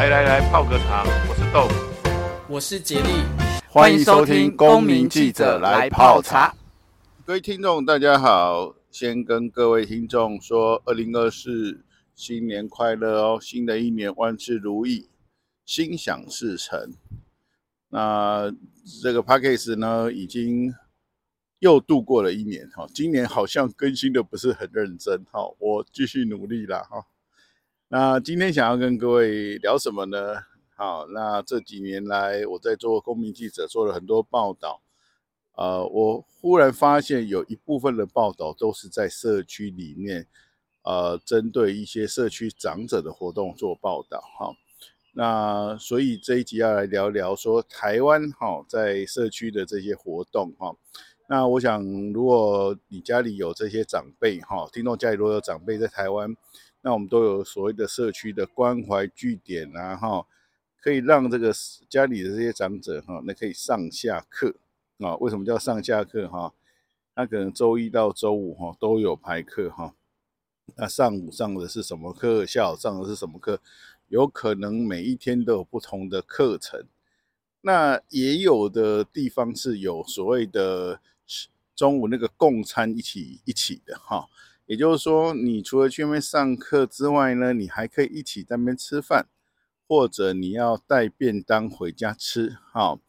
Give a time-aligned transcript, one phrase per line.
[0.00, 1.04] 来来来，泡个茶。
[1.28, 3.22] 我是豆腐，我是杰利，
[3.68, 6.48] 欢迎收听《公民记者来泡茶》。
[7.26, 11.84] 各位听众，大家好，先跟各位听众说，二零二四
[12.14, 13.38] 新年快乐哦！
[13.42, 15.10] 新的一年万事如意，
[15.66, 16.94] 心想事成。
[17.90, 18.50] 那
[19.02, 20.74] 这个 p a c k a g e 呢，已经
[21.58, 27.04] 又度过了一年哈，今年好像更新的不是很认真哈，我继续努力啦哈。
[27.92, 30.36] 那今天想要跟各位聊什么呢？
[30.76, 34.80] 好，那这几年来我在做公民记者，做了很多报道。
[35.56, 40.28] 呃，我忽然发现有一部分的报道都是在社区里面，
[40.84, 44.20] 呃，针对一些社区长者的活动做报道。
[44.38, 44.54] 哈，
[45.12, 50.72] 那所以这一集要来聊聊说台湾哈在社区的这些活动哈。
[51.28, 56.36] 那我想，如果你家里有这些长辈哈，听众家里如果有长辈在台湾。
[56.82, 60.26] 那我们都有所谓的社区的关怀据点啊，哈，
[60.80, 61.52] 可以让这个
[61.88, 64.54] 家里的这些长者哈，那可以上下课
[64.98, 65.14] 啊。
[65.16, 66.54] 为什么叫上下课哈？
[67.14, 69.94] 那可能周一到周五哈都有排课哈。
[70.76, 72.46] 那上午上的是什么课？
[72.46, 73.60] 下午上的是什么课？
[74.08, 76.86] 有可能每一天都有不同的课程。
[77.60, 80.98] 那也有的地方是有所谓的
[81.76, 84.26] 中午那个共餐一起一起的哈。
[84.70, 89.26] 也就是说，你除了去那边上课之外呢，你还可以一起在那边吃饭，
[89.88, 92.56] 或者你要带便当回家吃。
[92.72, 93.00] 好，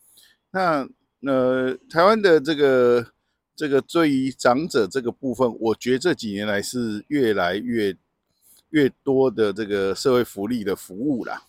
[0.50, 0.90] 那
[1.24, 3.12] 呃，台湾的这个
[3.56, 7.96] 这个对于长者这个部分，我觉得这几年来是越来越
[8.72, 11.44] 越多的这个社会福利的服务啦。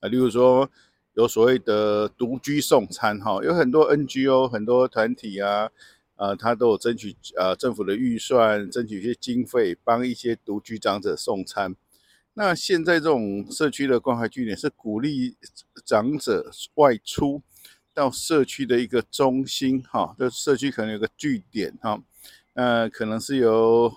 [0.00, 0.68] 啊，例如说
[1.14, 5.70] 有所谓的独居送餐，哈，有很多 NGO 很多团体啊。
[6.16, 11.76] 呃，他都有争取呃政府的预算，争取一些经费，帮一些独居长者送餐。
[12.32, 15.36] 那现在这种社区的关怀据点是鼓励
[15.84, 17.42] 长者外出
[17.92, 22.02] 到社区的一个中心，哈，就社区可能有个据点，哈，
[22.54, 23.92] 呃，可能是由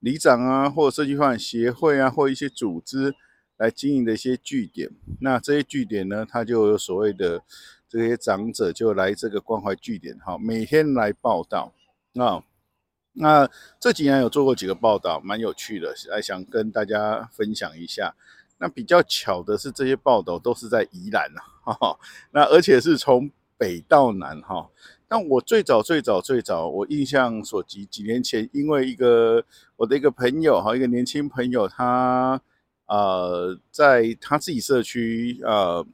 [0.00, 3.14] 里长啊，或者社区发展协会啊，或一些组织
[3.58, 4.90] 来经营的一些据点。
[5.20, 7.42] 那这些据点呢，它就有所谓的。
[7.94, 11.72] 这些长者就来这个关怀据点哈，每天来报道
[12.14, 12.42] 啊。
[13.12, 18.16] 那这几年有做过几个报道，蛮有趣的，来想跟大家分享一下。
[18.58, 21.30] 那比较巧的是，这些报道都是在宜兰
[21.62, 21.96] 哈，
[22.32, 24.68] 那而且是从北到南哈。
[25.08, 29.44] 那我最早最早最早，我印象所及，几年前，因为一个
[29.76, 32.42] 我的一个朋友哈，一个年轻朋友，他
[32.86, 35.86] 呃在他自己社区呃。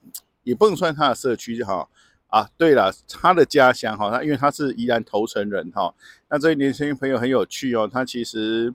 [0.50, 1.88] 也不能算他的社区哈
[2.26, 5.94] 啊，对了，他的家乡哈，他因为他是宜兰头城人哈，
[6.28, 8.74] 那这位年轻朋友很有趣哦，他其实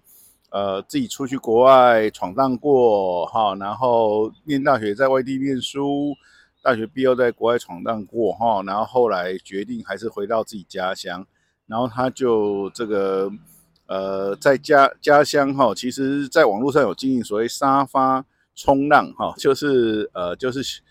[0.52, 6.14] 呃自己出去国外闯荡过哈，然后念大学在外地念书，
[6.62, 11.26] 大学毕业在国外闯荡过哈，然后后来决定还是回到自己家乡，
[11.68, 13.30] 然后他就这个
[13.88, 20.82] 呃在家家乡哈，其实在网络上有经营所谓沙发冲浪哈，就是呃就是。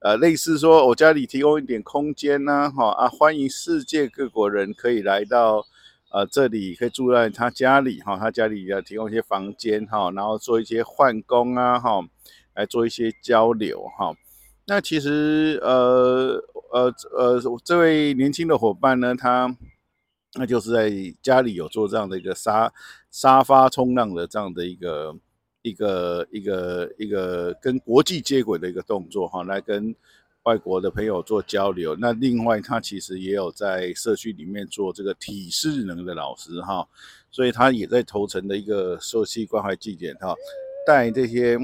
[0.00, 5.62] 呃，类似说，我家里提供一点空间呐，哈啊，欢迎世界各国人可以来到
[6.10, 12.02] 呃这里，可以住在他家里哈，他家里要提供一些房间哈，然后做一些换工啊哈，
[12.54, 14.14] 来做一些交流哈。
[14.66, 19.54] 那其实呃呃呃，这位年轻的伙伴呢，他
[20.32, 20.90] 那就是在
[21.20, 22.72] 家里有做这样的一个沙
[23.10, 25.14] 沙发冲浪的这样的一个。
[25.62, 29.94] 一个一个一个跟国际接轨的一个动作哈，来跟
[30.44, 31.94] 外国的朋友做交流。
[31.96, 36.86] 那另外，他其实也有在社区里面做这个体适能的老师哈，
[37.30, 40.34] 所以他也在头城的一个社区关怀据点哈，
[40.86, 41.58] 带这些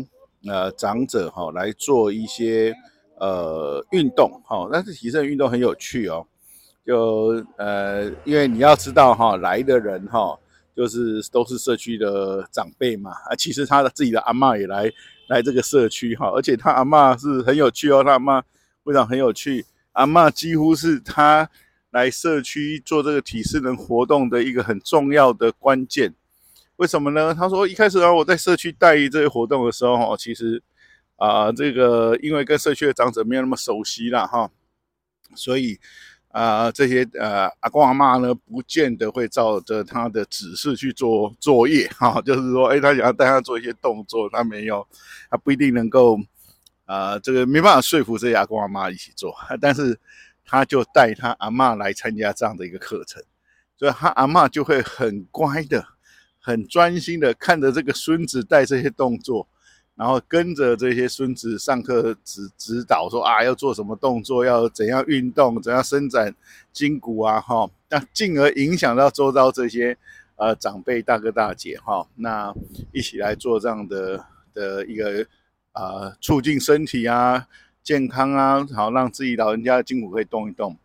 [0.46, 2.74] 呃长者哈来做一些
[3.18, 4.68] 呃运动哈。
[4.70, 6.26] 但是体适能运动很有趣哦，
[6.84, 10.38] 就呃因为你要知道哈，来的人哈。
[10.76, 14.92] 就是都是社区的长辈嘛，啊，其实他的自己的阿嬷也来
[15.28, 18.42] 来这个社区哈，而且他阿嬷是很有趣哦，他阿嬷
[18.84, 21.48] 非常很有趣，阿嬷几乎是他
[21.92, 26.14] 来社区做这个体适能活动的一个很重要的关键。
[26.76, 27.34] 为什么呢？
[27.34, 30.62] 他说一开始啊，我在社区带这些活动的时候哈，其实
[31.16, 34.50] 啊，这个因为跟社区的长者没有那么熟悉啦哈，
[35.34, 35.80] 所以。
[36.36, 44.86] 啊、呃，这些呃阿公阿嬷呢，不见得会照着他的指示去做 作业哈，就是说，哎，他想要带他做一些动作，他没有，
[45.30, 46.18] 他不一定能够，
[46.84, 49.98] 呃，这个没办法说服这些阿公阿嬷一起做， 但是
[50.44, 53.22] 他就带他阿嬷来参加这样的一个课程，
[53.78, 55.82] 所以他阿嬷就会很乖的、
[56.38, 59.48] 很专心的看着这个孙子带这些动作，
[59.96, 66.34] 然后跟着这些孙子上课指指导说啊，要做什么动作，要怎样运动，怎样伸展
[66.70, 69.96] 筋骨啊，哈，那进而影响到周遭这些
[70.36, 72.54] 呃长辈大哥大姐哈，那
[72.92, 74.22] 一起来做这样的
[74.52, 75.26] 的一个
[75.72, 77.46] 啊、呃、促进身体啊
[77.82, 80.76] 健康啊，好让自己老人家的筋骨可以动一动。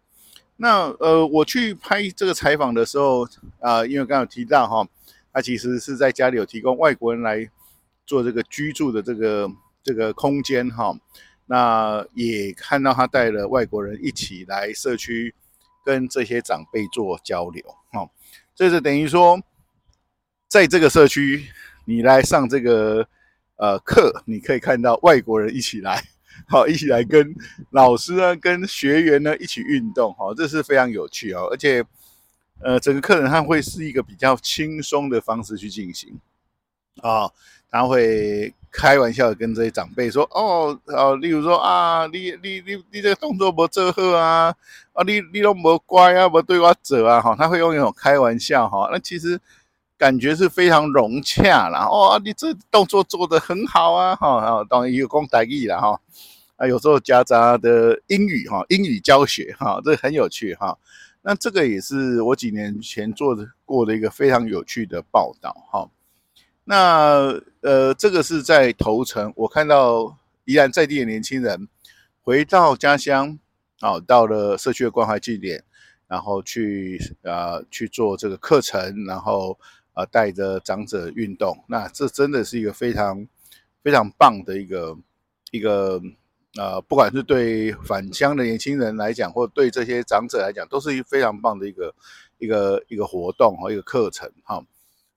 [0.55, 3.27] 那呃我去拍这个采访的时候
[3.59, 4.87] 啊、因为刚刚有提到哈，
[5.33, 7.49] 他其实是在家里有提供外国人来。
[8.05, 9.49] 做这个居住的这个
[9.83, 10.93] 这个空间哈，
[11.45, 15.33] 那也看到他带了外国人一起来社区
[15.85, 18.09] 跟这些长辈做交流哈，
[18.53, 19.41] 这是等于说，
[20.47, 21.45] 在这个社区
[21.85, 23.07] 你来上这个
[23.55, 26.03] 呃课，你可以看到外国人一起来，
[26.47, 27.33] 好一起来跟
[27.71, 31.83] 老师啊跟学员呢一起运动哈，这是非常有趣哦，而且
[32.59, 36.19] 呃整个课程它会是一个比较轻松的方式去进行。
[37.01, 37.31] 啊。
[37.71, 44.53] 他会开玩笑跟这些长辈说：“哦，哦，例如说啊，你你你你这个动作不做好啊，
[44.91, 49.39] 啊，你你都没乖啊，没对我走啊，哈，他会用一种开玩笑哈，那其实
[49.97, 51.87] 感觉是非常融洽啦。
[51.89, 56.01] 哦，你这动作做得很好啊，哈，当然有功台语啦，哈，
[56.57, 60.77] 啊，有时候夹杂的英语哈，英语教学哈，这很有趣哈。
[61.21, 65.87] 那这个也是我几年前做的过的一个非常有趣的报道哈。”
[66.63, 71.67] 那呃，这个是在头城，我看到依然在地的年轻人
[72.21, 73.37] 回到家乡，
[73.79, 75.63] 啊，到了社区的关怀据点，
[76.07, 79.57] 然后去啊、呃、去做这个课程，然后
[79.93, 83.27] 啊、带着长者运动，那这真的是一个非常
[83.83, 84.97] 非常棒的一个
[85.51, 86.01] 一个
[86.57, 91.93] 呃，不管是对返乡的年轻人来讲，或对这些长者来讲，都是一非常棒的一个
[92.37, 94.63] 一个一个活动和一个课程哈。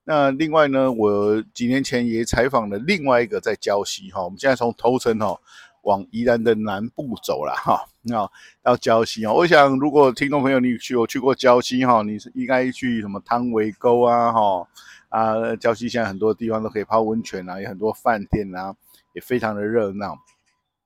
[0.06, 5.34] 那另外呢，我几年前也采访了另外一个在礁溪哈，我们现在从头城哈
[5.82, 8.30] 往宜兰的南部走了哈，那
[8.62, 14.68] 到礁溪哦，我想如果听众朋友你去有去过礁溪哈，你是应该去什么汤围沟啊哈
[15.08, 18.74] 啊，礁溪现在很多地方都可以泡温泉啊，有很多饭店啊，
[19.14, 20.14] 也非常的热闹。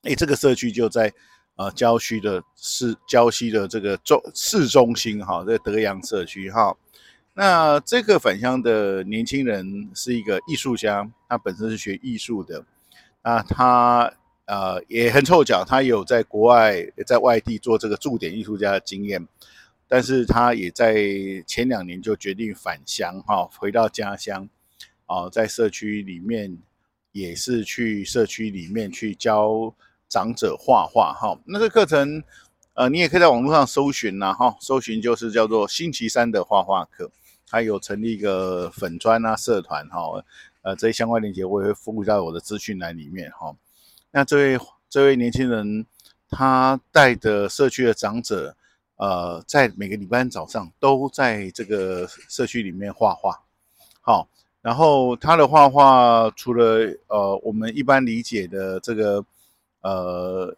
[0.05, 1.12] 诶，这个社区就在
[1.56, 6.76] 呃郊区的市礁溪的这个中市中心哈，在德阳社区哈。
[7.40, 12.64] 那这个返乡的年轻人是一个艺术家，他本身是学艺术的，
[13.23, 14.12] 那他
[14.46, 19.25] 呃也很凑巧，他有在国外在外地做这个驻点艺术家的经验，
[19.87, 20.96] 但是他也在
[21.46, 24.49] 前两年就决定返乡哈，回到家乡，
[25.06, 26.58] 啊，在社区里面
[27.12, 29.73] 也是去社区里面去教
[30.08, 31.38] 长者画画哈。
[31.44, 32.20] 那这个课程
[32.75, 37.12] 呃你也可以在网络上搜寻呐哈，搜寻就是叫做星期三的画画课。
[37.50, 40.23] 还有成立一个粉专啊社团哈，
[40.62, 43.55] 呃，这些相关链接我也会附录在我的资讯栏里面哈。
[44.11, 44.59] 那这位
[44.91, 45.87] 这位年轻人，
[46.29, 48.55] 他带着社区的长者，
[48.97, 53.43] 呃，在每个礼拜早上都在这个社区里面画画。
[54.00, 54.29] 好，
[54.61, 59.25] 然后他的画画除了呃我们一般理解的这个
[59.83, 60.55] 呃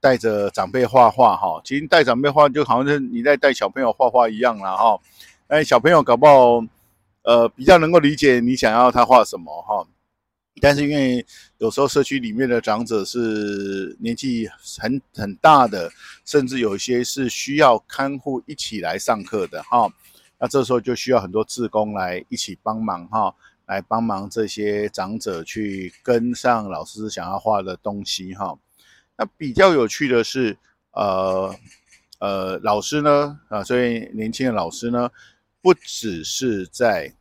[0.00, 5.00] 带着长辈画画哈，其实带长辈画就好像是你在带小朋友画画一样啦哈。
[5.48, 6.62] 哎，小朋友搞不好，
[7.22, 9.82] 呃，比较能够理解你想要他画什么哈。
[10.60, 11.24] 但是因为
[11.56, 14.46] 有时候社区里面的长者是年纪
[14.78, 15.90] 很很大的，
[16.26, 19.90] 甚至有些是需要看护一起来上课的哈。
[20.38, 23.34] 那这时候就需要很多志工来一起帮忙哈，
[23.64, 28.54] 来帮忙这些长者去跟上老师想要画的东西哈。
[29.16, 30.58] 那比较有趣的是，
[30.90, 31.56] 呃
[32.18, 35.10] 呃，老师呢啊，所以年轻的老师呢。
[35.68, 37.12] 不只是在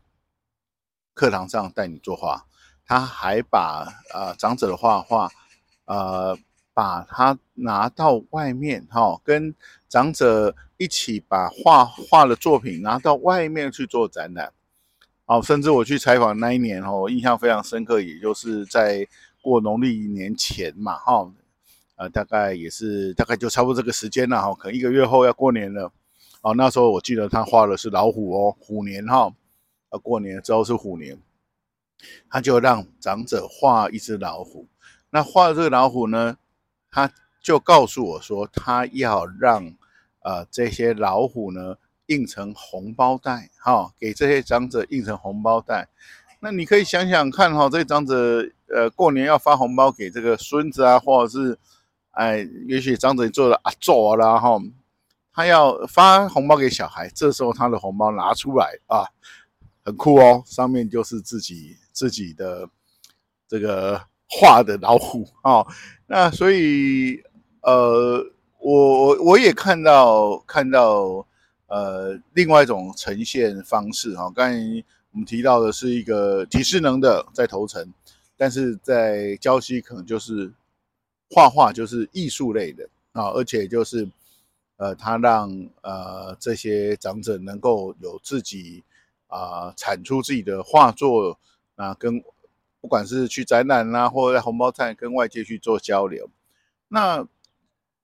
[1.13, 2.45] 课堂上带你作画，
[2.85, 5.29] 他还把呃长者的画画，
[5.83, 6.39] 呃，
[6.73, 9.53] 把他拿到外面哈、哦，跟
[9.89, 14.53] 长者一起把画画的作品拿到外面去做展览。
[15.25, 19.05] 哦，甚至我去采访那一年哦，印象非常深刻，也就是在
[19.41, 21.33] 过农历年前嘛哈、哦，
[21.97, 25.91] 呃，大概也是大概就差不多这个时间了哈，可能一个月后要过年了。
[26.47, 29.29] 哦，那时候我记得他画的是老虎哦，虎年哈，
[29.89, 31.19] 呃，过年之后是虎年，
[32.29, 34.65] 他就让长者画一只老虎。
[35.09, 36.37] 那画的这个老虎呢，
[36.89, 37.11] 他
[37.43, 39.73] 就告诉我说，他要让
[40.23, 41.75] 呃这些老虎呢
[42.05, 45.89] 印成红包袋，哈、哦，给这些长者印成红包袋。
[46.39, 51.59] 那你可以想想看哈、哦，这些长者呃过年要发红包给这个孙子啊，或者是
[52.11, 54.57] 哎，也许长者做了啊做了哈。
[55.37, 59.05] 他要发红包给小孩，这时候他的红包拿出来啊，
[59.85, 62.67] 很酷哦，上面就是自己自己的
[63.47, 65.63] 这个画的老虎啊。
[66.07, 67.21] 那所以
[67.61, 68.25] 呃，
[68.57, 71.23] 我我也看到看到
[71.67, 74.31] 呃另外一种呈现方式哈。
[74.35, 74.57] 刚才
[75.11, 77.93] 我们提到的是一个体适能的在头城，
[78.35, 80.51] 但是在礁溪可能就是
[81.29, 84.09] 画画就是艺术类的啊，而且就是。
[84.77, 85.49] 呃，他让
[85.81, 88.83] 呃这些长者能够有自己
[89.25, 91.39] 啊、产出自己的画作
[91.75, 92.23] 啊，跟
[92.79, 96.29] 不管是去展览啦、啊，或者在红包站跟外界去做交流。
[96.87, 97.27] 那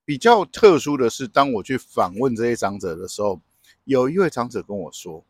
[0.04, 3.40] 比较特殊的是，当我去访问这些长者的时候，
[3.84, 5.24] 有一位长者跟我说，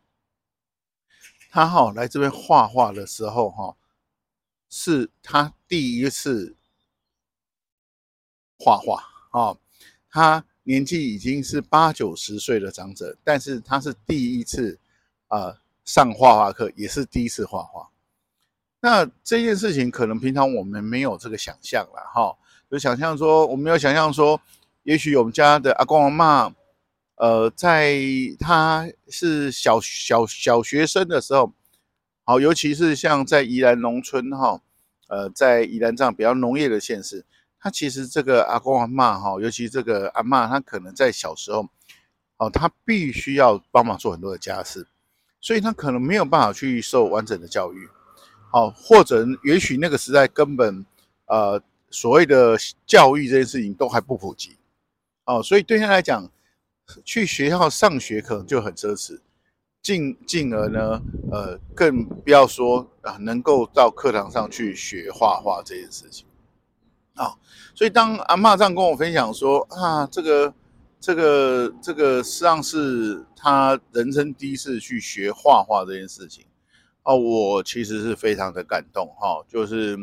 [1.50, 3.76] 他哈、哦、来这边画画的时候哈、哦，
[4.70, 6.56] 是他第一次
[8.58, 9.58] 画画啊，
[10.08, 10.46] 他。
[10.64, 14.78] 年纪已经是八九十岁的长者，但是他是第一次
[15.28, 17.88] 啊、呃、上画画课，也是第一次画画。
[18.80, 22.36] 那这件事情可能平常我们没有这个想象了哈，
[22.70, 24.40] 就想象说，我们有想象说，
[24.82, 26.54] 也许我们家的阿公阿嬷，
[27.16, 27.98] 呃，在
[28.38, 31.52] 他是小小小学生的时候，
[32.24, 34.60] 好，尤其是像在宜兰农村哈，
[35.08, 37.24] 呃，在宜兰这样比较农业的县市。
[37.64, 41.66] 他其实这个阿公阿嬷哈，尤其这个阿嬷，他可能在小时候，
[42.36, 44.86] 哦，他必须要帮忙做很多的家事，
[45.40, 47.88] 所以他可能没有办法去受完整的教育，
[48.52, 50.84] 哦，或者也许那个时代根本
[51.24, 52.54] 呃所谓的
[52.84, 54.58] 教育这件事情都还不普及，
[55.24, 56.30] 哦，所以对他来讲，
[57.02, 59.18] 去学校上学可能就很奢侈，
[59.80, 61.00] 进进而呢，
[61.32, 66.26] 呃，更不要说啊能够到课堂上去学画画这件事情。
[67.14, 67.30] 啊、
[67.76, 70.52] 所以当阿嬷这样跟我分享说啊，这个、
[70.98, 76.44] 这个、这个实际上是他人生第一次去学画画这件事情，
[77.04, 79.96] 哦，我其实是非常的感动哈、哦，就是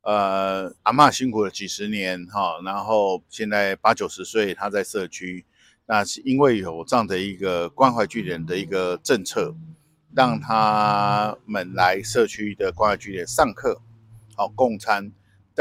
[0.00, 5.44] 呃，阿嬷辛苦了几十年哈、然后现在八九十岁，她在社区，
[5.84, 9.54] 那是因为有这样的一个关怀据点的一个政策，
[10.16, 13.82] 让他们来社区的关怀据点上课，
[14.34, 15.12] 好、哦、共餐。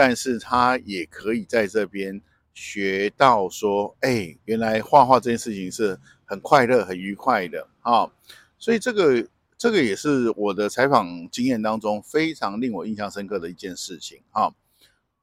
[0.02, 2.22] 但是他也可以在这边
[2.54, 8.10] 学到说，哎，原来画画这件事情是很快乐、很愉快的啊、
[8.58, 9.28] 所以这个
[9.58, 14.50] 这个也是我的采访经验当中非常令我印象深刻的一件事情啊、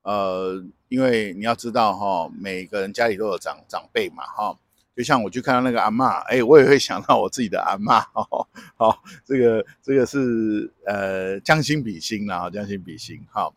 [0.03, 4.59] 呃，因为你要知道哈、每个人家里都有长长辈嘛哈、
[4.95, 8.47] 就像我去看到那个阿嬷，哎，我也会想到我自己的阿嬷哦。
[8.77, 13.51] 好，这个这个是呃将心比心啦，将心比心哈。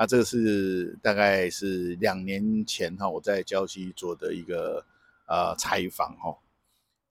[0.00, 4.82] 那这个是大概是两年前哈，我在郊区做的一个
[5.26, 6.34] 呃采访哈。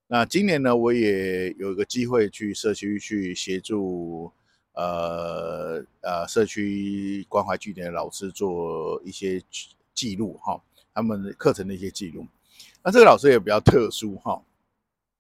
[0.08, 4.32] 那今年呢，我也有一个机会去社区去协助
[4.74, 9.40] 呃呃社区关怀据点的老师做一些
[9.94, 10.60] 记录哈，
[10.92, 12.26] 他们课程的一些记录。
[12.84, 14.42] 那这个老师也比较特殊哈，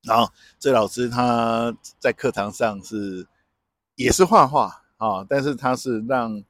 [0.01, 3.27] 然后这老师他在课堂上是
[3.93, 6.43] 也是画画啊，但是他是让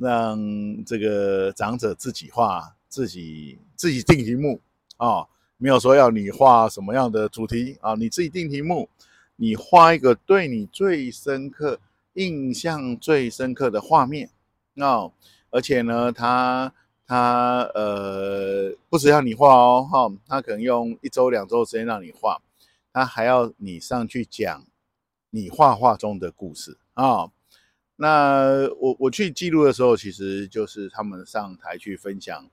[0.00, 0.40] 让
[0.86, 4.58] 这个长者自己画，自己自己定题目
[4.96, 5.26] 啊、
[5.58, 8.88] 没有说要你画什么样的主题啊、你自己定题目，
[9.36, 11.78] 你画一个对你最深刻、
[12.14, 14.30] 印象最深刻的画面
[14.76, 15.10] 啊、
[15.50, 16.72] 而且呢，他
[17.06, 22.40] 他呃，不只要你画哦，哈、他可能用一周两周时间让你画，
[22.90, 24.64] 他还要你上去讲
[25.28, 27.30] 你画画中的故事啊。
[28.02, 32.48] 那我我去记录的时候，其实就是他们上台去分享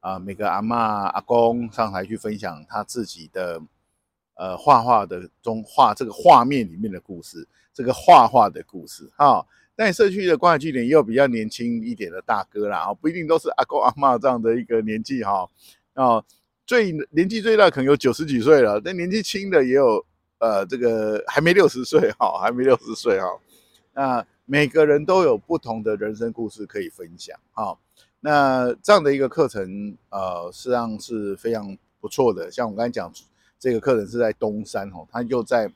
[0.00, 3.62] 啊、每个阿嬷阿公上台去分享他自己的
[4.34, 9.46] 呃画画的中画这个画面里面的故事，这个画画的故事哈。
[9.76, 15.48] 但社区的关怀据点也有比较年轻一点的大哥啦，啊，不一定都是阿公阿嬷这样的一个年纪哈。
[15.94, 16.20] 啊，
[16.66, 20.04] 最年纪最大可能有九十几岁了，但年纪轻的也有
[20.38, 23.26] 呃这个还没六十岁哈，还没六十岁哈。
[23.94, 27.78] 那每个人都有不同的人生故事可以分享，好，
[28.20, 32.50] 那这样的一个课程，呃，实际上是非常不错的。
[32.50, 33.12] 像我刚才讲，
[33.58, 35.70] 这个课程是在东山哦，它又在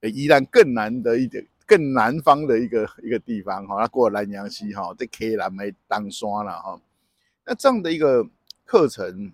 [0.00, 6.80] 宜兰更南的一点、更南方的一个一个地方哈，它过了南阳溪哈，在 K 南没当刷了哈。
[7.46, 8.26] 那这样的一个
[8.64, 9.30] 课程，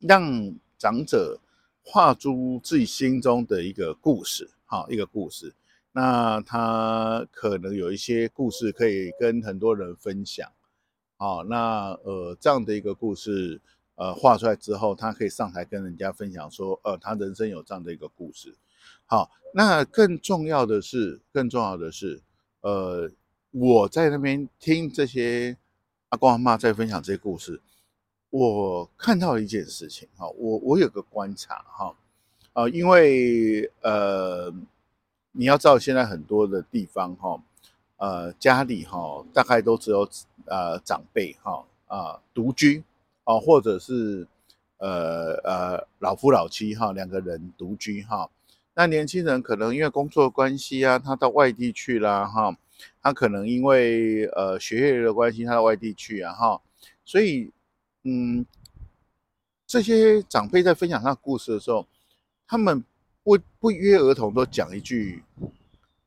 [0.00, 1.38] 让长者
[1.84, 5.54] 画出自己心中的一个故事，哈，一个故事。
[5.92, 10.50] 那他可能有一些故事可以跟很多人分享，
[11.18, 13.60] 哦，那呃这样的一个故事，
[13.96, 18.56] 呃画出来之后，他可以上台跟人家分享说，呃他人生有这样的一个故事，
[19.04, 22.22] 好，那更重要的是，更重要的是，
[22.62, 23.10] 呃
[23.50, 25.54] 我在那边听这些
[26.08, 27.60] 阿公阿嬷在分享这些故事，
[28.30, 31.94] 我看到一件事情哈，我我有个观察哈，
[32.54, 34.50] 啊，因为呃，
[35.32, 37.42] 你要知道现在很多的地方哈，
[37.96, 40.08] 呃，家里哈大概都只有
[40.46, 42.84] 呃长辈哈啊独居
[43.24, 44.26] 啊，或者是
[44.78, 48.30] 呃呃老夫老妻哈两个人独居哈。
[48.74, 52.56] 那年轻人可能因为工作关系啊，他到外地去了哈。
[53.00, 56.60] 他可能因为呃学业的关系，他到外地去啊哈。
[57.04, 57.52] 所以
[58.02, 58.44] 嗯，
[59.66, 61.86] 这些长辈在分享他的故事的时候，
[62.46, 62.82] 他们
[63.22, 65.22] 不不约而同都讲一句，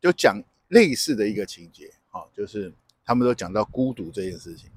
[0.01, 4.69] 就讲类似的一个情节哈，就是他们都讲到孤独这件事情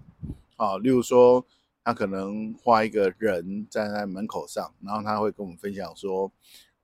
[0.57, 0.79] 啊。
[0.79, 1.45] 例如说，
[1.85, 6.31] 他可能画一个人站在门口上，然后他会跟我们分享说。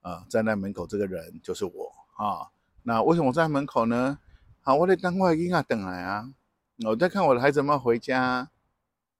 [0.04, 2.52] 啊，站在门口这个人就是我啊。
[2.82, 4.18] 那为什么站在门口呢？
[4.60, 6.30] 好，我在等我的婴儿等来啊。
[6.84, 8.50] 我在看我的孩子们回家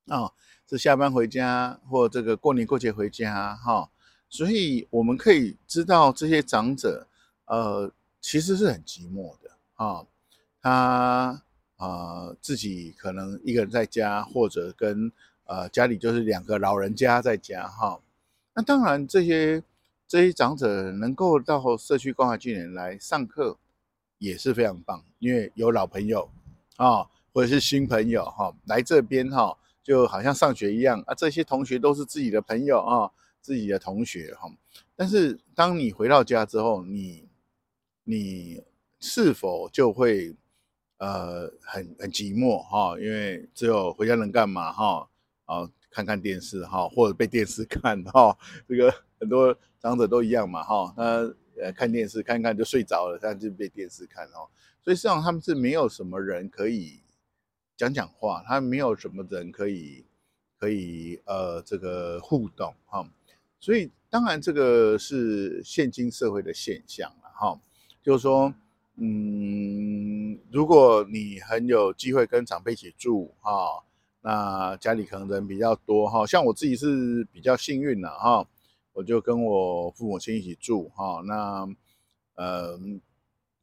[0.08, 0.30] 啊，
[0.68, 3.88] 是下班回家，或这个过年过节回家哈。
[4.34, 7.06] 所以我们可以知道这些长者，
[7.44, 7.88] 呃，
[8.20, 10.04] 其实是很寂寞的啊。
[10.60, 11.40] 他
[11.76, 15.12] 啊，自己可能一个人在家，或者跟
[15.44, 18.00] 呃家里就是两个老人家在家哈。
[18.54, 19.62] 那当然这些。
[20.06, 23.56] 这些长者能够到社区关怀据点来上课，
[24.18, 26.28] 也是非常棒，因为有老朋友
[26.76, 31.14] 啊，或者是新朋友哈，来这边哈，就好像上学一样啊。
[31.14, 33.10] 这些同学都是自己的朋友啊，
[33.44, 34.50] 自己的同学哈。
[34.96, 37.28] 但是当你回到家之后，你
[38.04, 38.64] 你
[38.98, 40.34] 是否就会
[40.96, 42.98] 呃很很寂寞哈？
[42.98, 45.08] 因为只有回家能干嘛哈？
[45.44, 48.36] 啊，看看电视哈，或者被电视看哈，
[48.66, 49.54] 这个很多。
[49.84, 51.02] 长者都一样嘛，哈，他
[51.62, 54.48] 呃看电视看看就睡着了，他就被电视看哦，
[54.82, 57.02] 所以实际上他们是没有什么人可以
[57.76, 60.06] 讲讲话，他没有什么人可以
[60.58, 63.06] 可以呃这个互动哈，
[63.64, 67.58] 所以当然这个是现今社会的现象了哈，
[68.02, 68.52] 就是说，
[68.96, 73.82] 嗯，如果你很有机会跟长辈一起住哈，
[74.20, 78.46] 那家里可能人比较多哈，像我自己是比较幸运的哈。
[78.92, 81.66] 我就跟我父母亲一起住哈，那
[82.34, 82.78] 呃，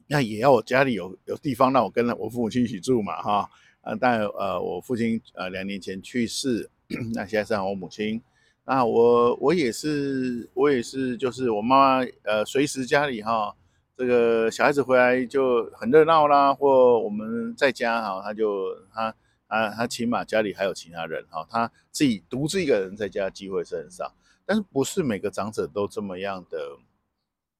[0.08, 3.48] 那也要我家里有有地方让我跟我父母亲一起住嘛哈，
[3.82, 6.68] 啊，但呃，我父亲呃两年前去世，
[7.14, 8.20] 那现在是我母亲，
[8.64, 13.56] 那我我也是我也是就是我妈妈呃随时家里哈，
[13.98, 19.14] 这个小孩子回来就很热闹啦，或我们在家哈，他就他
[19.48, 24.14] 他他起码家里还有其他人哈，他自己独自一个人在家机会是很少。
[24.46, 26.78] 但是不是每个长者都这么样的，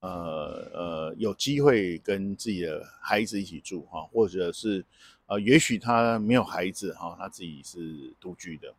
[0.02, 4.86] 呃呃，有机会跟自己的孩子一起住哈，或者是
[5.28, 8.74] 呃，也许他没有孩子哈，他自己是独居的。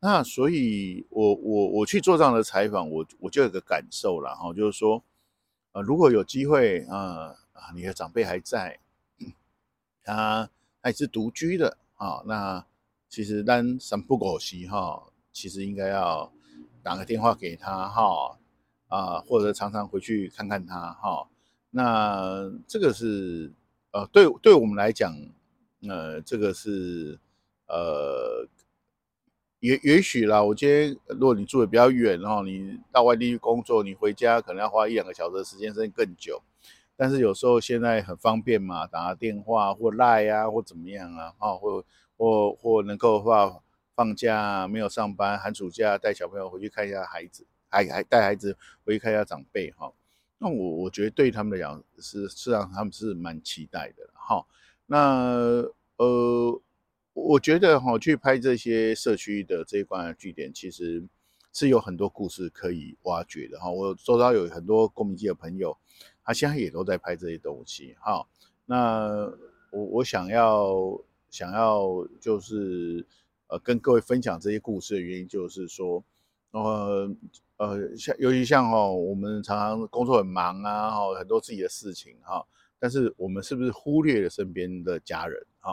[0.00, 5.02] 那所以我，我我我去做这样的采访，我我就有个感受了哈，就是说，
[5.72, 8.78] 呃，如果有机会啊啊，你的长辈还在，
[10.02, 10.48] 他
[10.80, 12.64] 还是独居的啊，那
[13.08, 16.32] 其实单三不狗时哈，其实应该要。
[16.80, 18.38] 打个电话给他哈
[18.86, 21.28] 啊，或者常常回去看看他哈。
[21.70, 23.52] 那这个是
[23.90, 25.14] 呃，对对我们来讲，
[25.82, 27.18] 呃，这个是
[27.66, 28.48] 呃，
[29.60, 30.42] 也也许啦。
[30.42, 36.42] 我今天如果你住的比较远哦，你到外地去工作，你回家可能要花一两个小时的时间，甚至更久。
[36.96, 41.84] 但是有时候现在很方便嘛，打个电话或赖啊，或怎么样啊，啊，或
[42.16, 43.60] 或或能够话。
[43.98, 49.92] 放假没有上班，寒暑假带小朋友回去看一下孩子，还还带孩子回去看一下长辈哈。
[50.38, 54.46] 那我我觉得对他们来讲是，是让他们是蛮期待的哈。
[54.86, 55.64] 那
[55.96, 56.60] 呃，
[57.24, 61.02] 我觉得哈，去拍这些社区的这一关的据点，其实
[61.52, 63.70] 是有很多故事可以挖掘的哈。
[63.70, 65.76] 我周遭有很多公民记者朋友，
[66.24, 68.26] 他现在也都在拍这些东西哈。
[68.66, 69.30] 那
[69.70, 71.00] 我我想要
[71.30, 73.06] 想要就是。
[73.50, 76.04] 呃，跟各位分享这些故事的原因就是说，
[76.50, 77.10] 呃
[77.56, 82.44] 呃，像尤其像哈，我们常常工作很忙啊，哈，很多自己的事情哈，
[82.78, 85.72] 但是我们是不是忽略了身边的家人啊？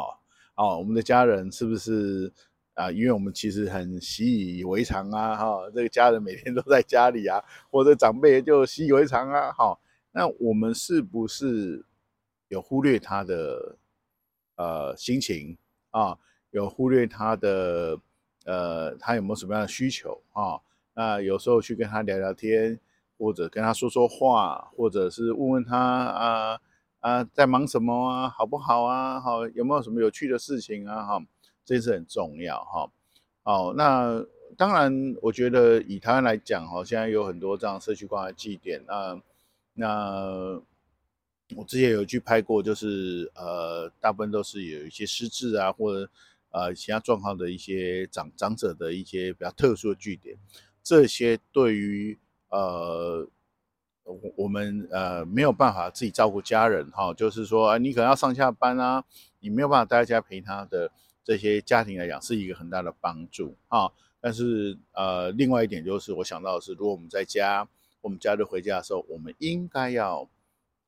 [0.55, 2.31] 哦，我们的家人是不是
[2.73, 2.89] 啊？
[2.91, 9.77] 因为我们其实很习以为常啊，哈，这个家人每天都在家里啊，或者长辈就习以为常啊，哈，
[10.11, 11.85] 那我们是不是
[12.47, 13.77] 有忽略他的
[14.55, 15.57] 呃心情
[15.91, 16.17] 啊？
[16.51, 17.99] 有忽略他的，
[18.45, 20.61] 呃，他有没有什么样的需求啊？
[20.93, 22.79] 那有时候去跟他聊聊天，
[23.17, 26.61] 或者跟他说说话，或者是问问他啊
[27.05, 28.27] 啊，在忙什么啊？
[28.27, 29.21] 好不好啊？
[29.21, 31.05] 好，有没有什么有趣的事情啊？
[31.05, 31.23] 哈，
[31.63, 32.91] 这是很重要哈。
[33.43, 34.25] 哦，那
[34.57, 38.83] 当然，我觉得以台湾来讲哈，现在有很多这样社区关怀据点。
[38.87, 39.21] 那
[39.75, 40.59] 那
[41.55, 46.09] 我之前有去拍过，就是呃，大部分都是有一些失智啊，或者
[46.49, 50.35] 呃其他状况的一些长长者的一些比较特殊的据点。
[50.81, 52.17] 这些对于
[52.49, 53.27] 呃
[54.05, 59.03] 我我们呃没有办法自己照顾家人哈，就是说啊，你可能要上下班啊，
[59.41, 60.89] 你没有办法待在家陪他的
[61.23, 63.91] 这些家庭来讲，是一个很大的帮助啊。
[64.21, 67.67] 但是呃，另外一点就是我想到的是，如果我们在家，
[68.01, 70.29] 我们假日回家的时候，我们应该要。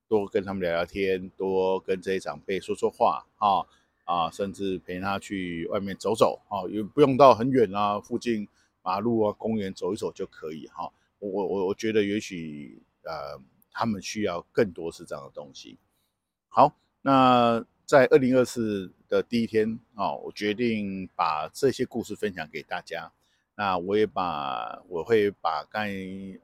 [0.09, 3.67] 多跟他们聊聊天，多跟这些长辈说说话啊
[4.05, 8.47] 啊，甚至陪他去外面走走啊，也不用到很远啊，附近
[8.81, 10.89] 马路啊、公园走一走就可以哈。
[11.19, 13.41] 我我我觉得也许呃，
[13.71, 15.79] 他们需要更多是这样的东西。
[16.49, 23.11] 好，那在二零二四的第一天啊，我决定把这些故事分享给大家。
[23.55, 25.91] 那我也把我会把刚才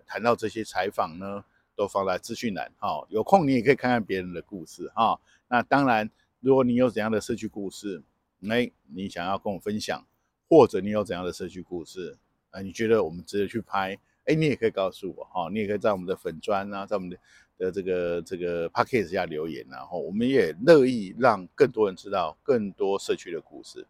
[0.08, 1.44] 谈到这些采访呢。
[1.76, 5.20] 都放在资讯栏哈，有空你也可以看看别人的故事哈。
[5.48, 6.08] 那当然，
[6.40, 8.04] 如果你有怎样的社区故事，
[8.48, 10.06] 哎，你想要跟我分享，
[10.48, 12.16] 或者你有怎样的社区故事，
[12.52, 15.50] 啊，你觉得我们值得去拍，哎，你也可以告诉我哈。
[15.52, 17.18] 你也可以在我们的粉砖啊，在我们的
[17.58, 23.86] 的这个这个 p a c k a g e 下留言，然后我们也乐意让更多人知道更多社区的故事。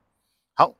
[0.54, 0.76] 好，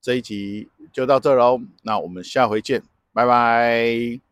[0.00, 4.31] 这一集就到这喽，那我们下回见，拜拜。